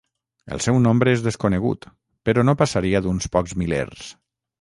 El 0.53 0.61
seu 0.65 0.77
nombre 0.85 1.11
és 1.17 1.19
desconegut 1.27 1.85
però 2.29 2.45
no 2.49 2.55
passaria 2.63 3.03
d'uns 3.07 3.29
pocs 3.37 3.55
milers. 3.63 4.09